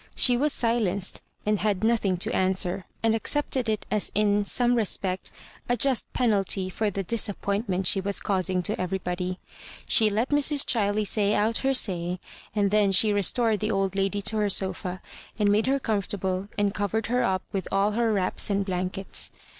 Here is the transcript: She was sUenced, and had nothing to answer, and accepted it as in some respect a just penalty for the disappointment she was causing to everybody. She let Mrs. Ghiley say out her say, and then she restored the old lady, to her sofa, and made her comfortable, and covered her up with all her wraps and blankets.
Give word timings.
She 0.15 0.35
was 0.35 0.51
sUenced, 0.51 1.19
and 1.45 1.59
had 1.59 1.83
nothing 1.83 2.17
to 2.17 2.35
answer, 2.35 2.85
and 3.03 3.13
accepted 3.13 3.69
it 3.69 3.85
as 3.91 4.11
in 4.15 4.43
some 4.45 4.73
respect 4.73 5.31
a 5.69 5.77
just 5.77 6.11
penalty 6.11 6.71
for 6.71 6.89
the 6.89 7.03
disappointment 7.03 7.85
she 7.85 8.01
was 8.01 8.19
causing 8.19 8.63
to 8.63 8.81
everybody. 8.81 9.37
She 9.87 10.09
let 10.09 10.29
Mrs. 10.29 10.65
Ghiley 10.65 11.05
say 11.05 11.35
out 11.35 11.57
her 11.57 11.75
say, 11.75 12.19
and 12.55 12.71
then 12.71 12.91
she 12.91 13.13
restored 13.13 13.59
the 13.59 13.69
old 13.69 13.95
lady, 13.95 14.23
to 14.23 14.37
her 14.37 14.49
sofa, 14.49 15.03
and 15.37 15.51
made 15.51 15.67
her 15.67 15.77
comfortable, 15.79 16.47
and 16.57 16.73
covered 16.73 17.05
her 17.05 17.23
up 17.23 17.43
with 17.51 17.67
all 17.71 17.91
her 17.91 18.11
wraps 18.11 18.49
and 18.49 18.65
blankets. 18.65 19.29